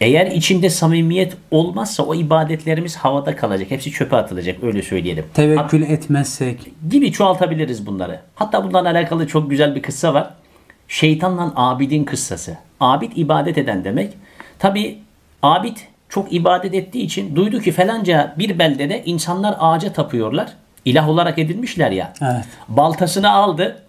[0.00, 3.70] Eğer içinde samimiyet olmazsa o ibadetlerimiz havada kalacak.
[3.70, 5.24] Hepsi çöpe atılacak öyle söyleyelim.
[5.34, 6.58] Tevekkül etmezsek.
[6.90, 8.20] gibi çoğaltabiliriz bunları.
[8.34, 10.30] Hatta bundan alakalı çok güzel bir kıssa var.
[10.88, 12.56] Şeytanla abidin kıssası.
[12.80, 14.12] Abid ibadet eden demek.
[14.58, 14.98] Tabi
[15.42, 15.76] abid
[16.08, 20.52] çok ibadet ettiği için duydu ki falanca bir beldede insanlar ağaca tapıyorlar.
[20.84, 22.12] İlah olarak edilmişler ya.
[22.22, 22.44] Evet.
[22.68, 23.82] Baltasını aldı.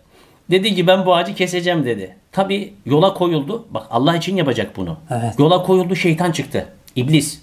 [0.51, 2.15] Dedi ki ben bu ağacı keseceğim dedi.
[2.31, 3.65] Tabi yola koyuldu.
[3.71, 4.97] Bak Allah için yapacak bunu.
[5.09, 5.39] Evet.
[5.39, 6.67] Yola koyuldu şeytan çıktı.
[6.95, 7.41] İblis.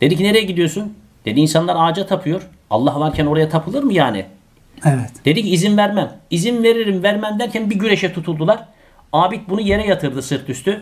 [0.00, 0.94] Dedi ki nereye gidiyorsun?
[1.24, 2.48] Dedi insanlar ağaca tapıyor.
[2.70, 4.26] Allah varken oraya tapılır mı yani?
[4.84, 5.10] Evet.
[5.24, 6.12] Dedi ki izin vermem.
[6.30, 8.64] İzin veririm vermem derken bir güreşe tutuldular.
[9.12, 10.80] Abid bunu yere yatırdı sırt üstü.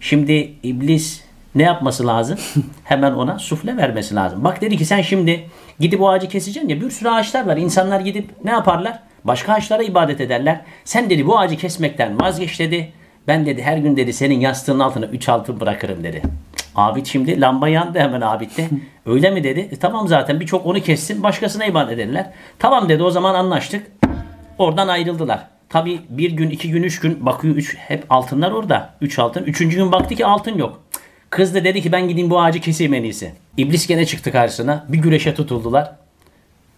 [0.00, 1.22] Şimdi iblis
[1.54, 2.38] ne yapması lazım?
[2.84, 4.44] Hemen ona sufle vermesi lazım.
[4.44, 5.48] Bak dedi ki sen şimdi
[5.80, 7.56] gidip o ağacı keseceksin ya bir sürü ağaçlar var.
[7.56, 9.00] İnsanlar gidip ne yaparlar?
[9.24, 10.60] Başka ağaçlara ibadet ederler.
[10.84, 12.92] Sen dedi bu ağacı kesmekten vazgeç dedi.
[13.28, 16.22] Ben dedi her gün dedi senin yastığın altına 3 altın bırakırım dedi.
[16.74, 18.68] Abid şimdi lamba yandı hemen Abid'de.
[19.06, 19.60] Öyle mi dedi?
[19.60, 22.30] E, tamam zaten birçok onu kessin başkasına ibadet ederler.
[22.58, 23.86] Tamam dedi o zaman anlaştık.
[24.58, 25.46] Oradan ayrıldılar.
[25.68, 28.94] Tabi bir gün, iki gün, üç gün bakıyor üç, hep altınlar orada.
[29.00, 29.44] Üç altın.
[29.44, 30.82] Üçüncü gün baktı ki altın yok.
[31.30, 33.32] Kız da dedi ki ben gideyim bu ağacı keseyim en iyisi.
[33.56, 34.84] İblis gene çıktı karşısına.
[34.88, 35.92] Bir güreşe tutuldular.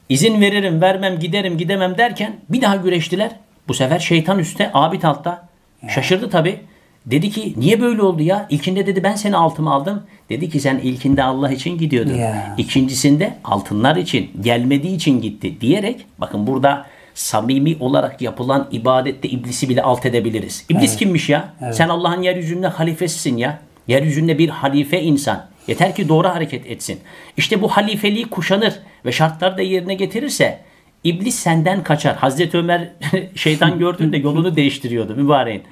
[0.09, 3.31] İzin veririm, vermem, giderim, gidemem derken bir daha güreştiler.
[3.69, 5.50] Bu sefer şeytan üstte, abid altta.
[5.89, 6.61] Şaşırdı tabi.
[7.07, 8.47] Dedi ki niye böyle oldu ya?
[8.51, 10.03] İlkinde dedi ben seni altıma aldım.
[10.31, 12.15] Dedi ki sen ilkinde Allah için gidiyordun.
[12.15, 12.55] Ya.
[12.59, 19.83] İkincisinde altınlar için, gelmediği için gitti diyerek bakın burada samimi olarak yapılan ibadette iblisi bile
[19.83, 20.65] alt edebiliriz.
[20.69, 21.55] İblis kimmiş ya?
[21.73, 23.59] Sen Allah'ın yeryüzünde halifesisin ya.
[23.89, 25.47] Yeryüzünde bir halife insan.
[25.67, 27.01] Yeter ki doğru hareket etsin.
[27.37, 30.59] İşte bu halifeliği kuşanır ve şartları da yerine getirirse
[31.05, 32.17] iblis senden kaçar.
[32.17, 32.89] Hazreti Ömer
[33.35, 35.63] şeytan gördüğünde yolunu değiştiriyordu mübareğin.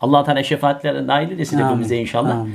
[0.00, 2.36] Allah Teala şefaatlerine nail eylesin hepimize inşallah.
[2.36, 2.54] Amin.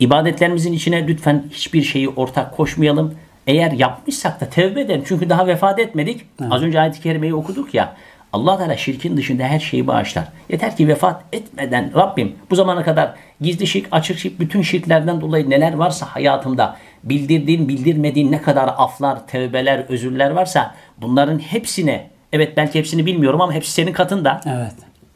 [0.00, 3.14] İbadetlerimizin içine lütfen hiçbir şeyi ortak koşmayalım.
[3.46, 5.02] Eğer yapmışsak da tevbe edelim.
[5.06, 6.26] Çünkü daha vefat etmedik.
[6.50, 7.96] Az önce ayet-i kerimeyi okuduk ya.
[8.32, 10.24] Allah Teala şirkin dışında her şeyi bağışlar.
[10.48, 15.50] Yeter ki vefat etmeden Rabbim bu zamana kadar gizli şirk, açık şirk, bütün şirklerden dolayı
[15.50, 22.78] neler varsa hayatımda bildirdiğin, bildirmediğin ne kadar aflar, tevbeler, özürler varsa bunların hepsine evet belki
[22.78, 24.40] hepsini bilmiyorum ama hepsi senin katında.
[24.46, 24.74] Evet.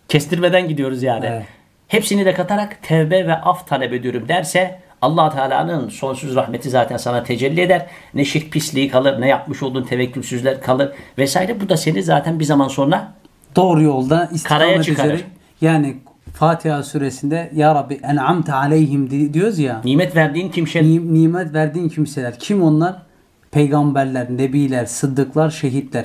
[0.09, 1.27] Kestirmeden gidiyoruz yani.
[1.27, 1.43] Evet.
[1.89, 7.23] Hepsini de katarak tevbe ve af talep ediyorum derse allah Teala'nın sonsuz rahmeti zaten sana
[7.23, 7.87] tecelli eder.
[8.15, 11.61] Ne şirk pisliği kalır, ne yapmış olduğun tevekkülsüzler kalır vesaire.
[11.61, 13.13] Bu da seni zaten bir zaman sonra
[13.57, 15.15] Doğru yolda Karaya istikamet çıkarır.
[15.15, 15.27] üzere.
[15.61, 15.97] Yani
[16.33, 19.81] Fatiha suresinde Ya Rabbi en'amte aleyhim di- diyoruz ya.
[19.85, 22.39] nimet verdiğin kimse Ni- nimet verdiğin kimseler.
[22.39, 23.03] Kim onlar?
[23.51, 26.05] Peygamberler, nebiler, sıddıklar, şehitler.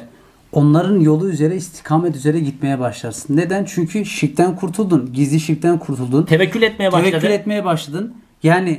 [0.52, 3.38] Onların yolu üzere istikamet üzere gitmeye başlarsın.
[3.38, 3.66] Neden?
[3.66, 5.10] Çünkü şirkten kurtuldun.
[5.14, 6.24] Gizli şirkten kurtuldun.
[6.24, 7.10] tevekkül etmeye başladın.
[7.12, 8.14] Tevekkül etmeye başladın.
[8.44, 8.70] Yani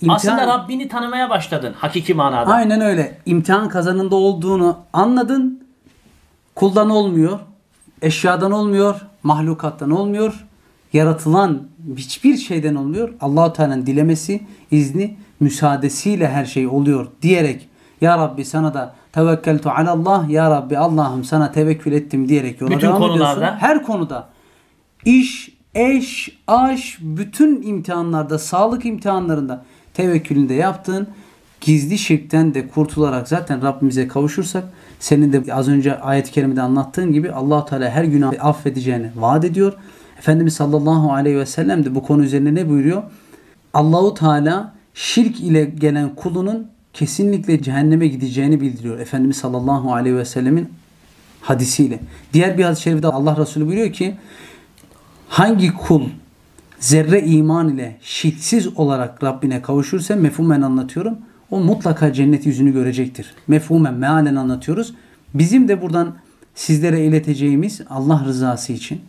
[0.00, 2.50] imtihan, Aslında Rabbini tanımaya başladın hakiki manada.
[2.52, 3.18] Aynen öyle.
[3.26, 5.60] İmtihan kazanında olduğunu anladın.
[6.54, 7.38] Kuldan olmuyor.
[8.02, 9.00] Eşyadan olmuyor.
[9.22, 10.46] Mahlukattan olmuyor.
[10.92, 11.62] Yaratılan
[11.96, 13.08] hiçbir şeyden olmuyor.
[13.20, 14.40] allah Teala'nın dilemesi,
[14.70, 17.68] izni, müsaadesiyle her şey oluyor diyerek
[18.00, 22.86] Ya Rabbi sana da tevekkeltu alallah Ya Rabbi Allah'ım sana tevekkül ettim diyerek yola Bütün
[22.88, 23.32] devam konularda.
[23.38, 23.58] ediyorsun.
[23.58, 24.28] Her konuda.
[25.04, 29.64] İş, eş, aş, bütün imtihanlarda, sağlık imtihanlarında
[29.94, 31.06] tevekkülünde yaptığın
[31.60, 34.64] gizli şirkten de kurtularak zaten Rabbimize kavuşursak
[35.00, 39.72] senin de az önce ayet-i kerimede anlattığın gibi allah Teala her günah affedeceğini vaat ediyor.
[40.20, 43.02] Efendimiz sallallahu aleyhi ve sellem de bu konu üzerine ne buyuruyor?
[43.74, 48.98] Allahu Teala şirk ile gelen kulunun kesinlikle cehenneme gideceğini bildiriyor.
[48.98, 50.68] Efendimiz sallallahu aleyhi ve sellemin
[51.40, 52.00] hadisiyle.
[52.32, 54.14] Diğer bir hadis-i şerifte Allah Resulü buyuruyor ki
[55.28, 56.02] hangi kul
[56.78, 61.18] zerre iman ile şirksiz olarak Rabbine kavuşursa mefhumen anlatıyorum.
[61.50, 63.34] O mutlaka cennet yüzünü görecektir.
[63.48, 64.94] Mefhumen, mealen anlatıyoruz.
[65.34, 66.14] Bizim de buradan
[66.54, 69.00] sizlere ileteceğimiz Allah rızası için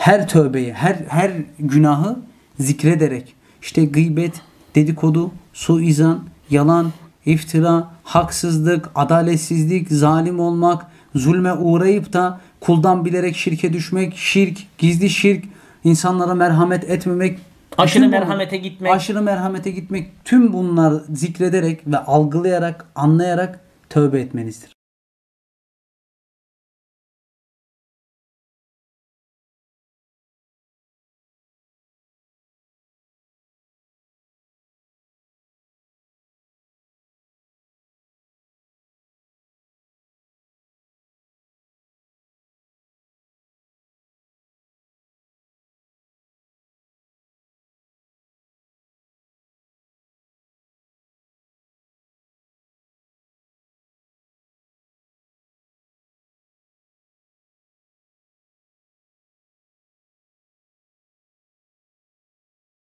[0.00, 2.16] her tövbeyi, her her günahı
[2.58, 4.40] zikrederek işte gıybet,
[4.74, 6.20] dedikodu, suizan,
[6.50, 6.92] yalan,
[7.26, 15.44] iftira, haksızlık, adaletsizlik, zalim olmak, zulme uğrayıp da kuldan bilerek şirke düşmek, şirk, gizli şirk,
[15.84, 17.38] insanlara merhamet etmemek,
[17.78, 18.92] Aşırı bu- merhamete gitmek.
[18.92, 23.60] aşırı merhamete gitmek, tüm bunlar zikrederek ve algılayarak, anlayarak
[23.90, 24.72] tövbe etmenizdir.